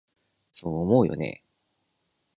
[0.49, 1.43] そう思うよね？